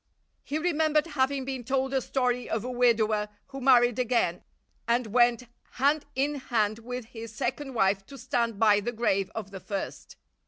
[0.43, 4.43] He remembered having been told a story of a widower who married again
[4.87, 5.43] and went
[5.73, 10.15] hand in hand with his second wife to stand by the grave of the first.